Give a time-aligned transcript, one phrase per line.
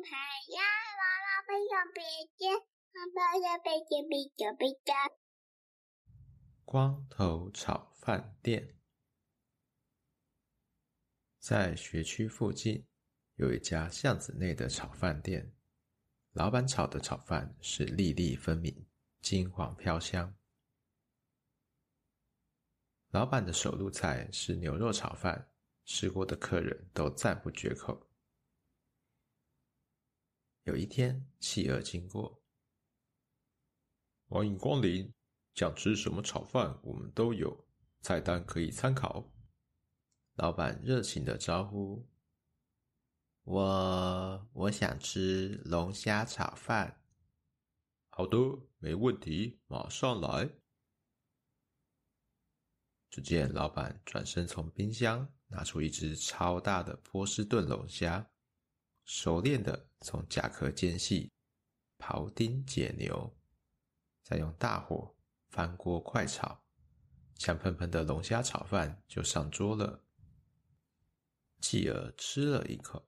[0.00, 0.60] 呀，
[0.98, 2.02] 娃娃非常别
[2.38, 2.48] 致，
[2.92, 4.92] 好漂亮，别致别致别致。
[6.64, 8.78] 光头炒饭店
[11.38, 12.86] 在学区附近
[13.34, 15.54] 有一家巷子内的炒饭店，
[16.32, 18.86] 老板炒的炒饭是粒粒分明、
[19.20, 20.34] 金黄飘香。
[23.10, 25.52] 老板的首路菜是牛肉炒饭，
[25.84, 28.08] 吃过的客人都赞不绝口。
[30.64, 32.40] 有一天，企鹅经过，
[34.28, 35.12] 欢迎光临，
[35.54, 37.66] 想吃什么炒饭，我们都有，
[38.00, 39.28] 菜单可以参考。
[40.34, 42.08] 老板热情的招呼
[43.42, 47.02] ：“我我想吃龙虾炒饭。
[48.10, 48.38] ”“好的，
[48.78, 50.48] 没问题，马上来。”
[53.10, 58.31] 只见老板转身从冰箱拿出一只超大的波士顿龙虾，
[59.14, 61.30] 熟练的从甲壳间隙
[61.98, 63.36] 刨丁解牛，
[64.22, 65.14] 再用大火
[65.50, 66.64] 翻锅快炒，
[67.36, 70.02] 香喷喷的龙虾炒饭就上桌了。
[71.60, 73.06] 继而吃了一口，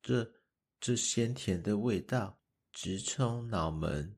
[0.00, 0.32] 这
[0.80, 2.40] 这鲜甜的味道
[2.72, 4.16] 直冲脑门。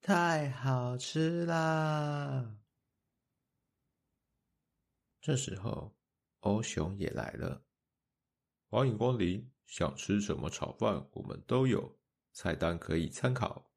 [0.00, 2.56] 太好吃啦！
[5.20, 5.94] 这时候，
[6.40, 7.64] 欧熊也来了。
[8.74, 11.94] 欢迎光临，想吃什么炒饭，我们都有，
[12.32, 13.70] 菜单可以参考。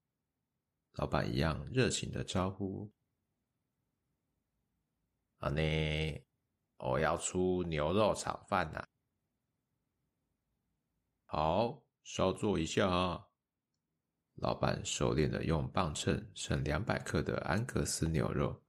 [0.94, 2.94] 老板一样热情的招呼。
[5.40, 6.24] 啊，你，
[6.78, 8.88] 我要出牛肉炒饭呐。
[11.26, 13.28] 好，稍坐一下啊。
[14.36, 18.64] 老板熟练的用磅秤称两百克的安格斯牛肉，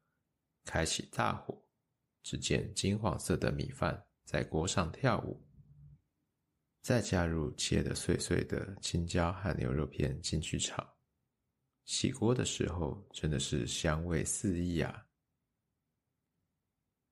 [0.64, 1.68] 开启大火，
[2.24, 5.46] 只见金黄色的米饭在锅上跳舞，
[6.86, 10.96] 再加入切得碎碎的青椒和牛肉片进去炒，
[11.84, 15.04] 起锅的时候真的是香味四溢啊！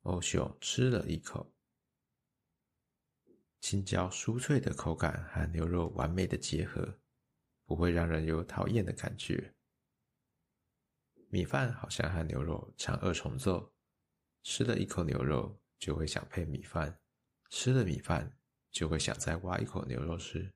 [0.03, 1.53] 欧熊吃了一口，
[3.61, 7.01] 青椒酥脆的口感和牛肉完美的结合。
[7.65, 9.53] 不会让人有讨厌的感觉。
[11.31, 13.75] 米饭好像和牛肉抢二重奏，
[14.45, 17.01] 吃了一口牛肉就会想配米饭，
[17.51, 18.39] 吃了米饭
[18.75, 20.53] 就会想再挖一口牛肉吃，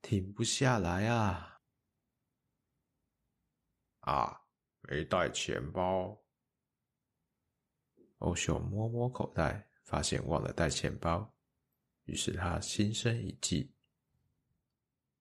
[0.00, 1.60] 停不下来啊！
[4.00, 4.46] 啊，
[4.80, 6.18] 没带钱包。
[8.20, 11.30] 欧熊摸摸口袋，发现忘了带钱包，
[12.04, 13.74] 于是他心生一计。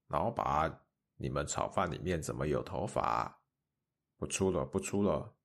[0.08, 0.85] 老板，
[1.18, 3.41] 你们炒饭里面怎么有头发？
[4.16, 5.35] 不出了，不出了，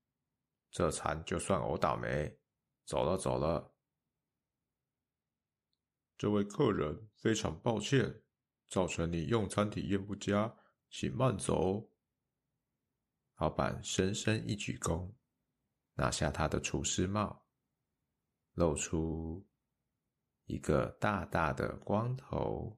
[0.71, 2.39] 这餐就算我倒霉，
[2.85, 3.75] 走了，走了。
[6.19, 8.23] 这位客人，非常抱歉，
[8.69, 10.53] 造成你用餐体验不佳，
[10.91, 11.89] 请慢走。
[13.37, 15.15] 老板深深一鞠躬，
[15.95, 17.47] 拿下他的厨师帽，
[18.55, 19.47] 露出
[20.47, 22.77] 一个大大的光头。